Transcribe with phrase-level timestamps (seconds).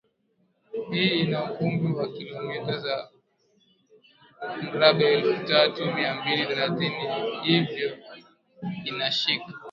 [0.91, 3.09] hii ina ukubwa wa kilometa za
[4.61, 7.05] mraba elfu tatu mia mbili thelathini
[7.43, 7.97] hivyo
[8.85, 9.53] inashika